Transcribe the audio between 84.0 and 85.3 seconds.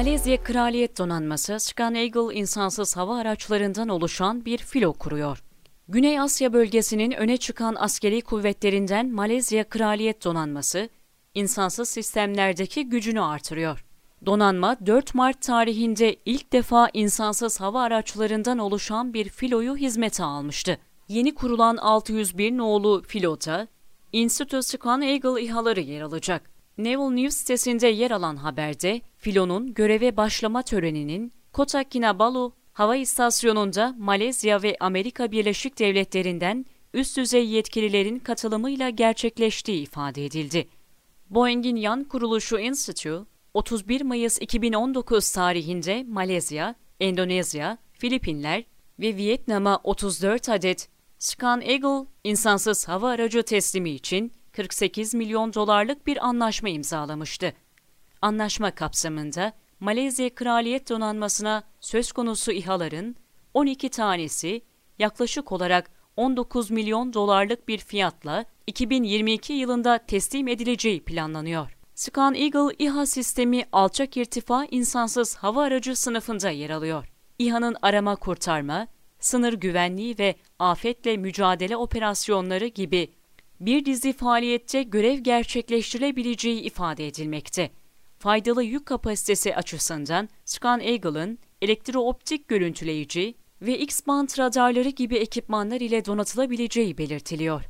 faaliyette görev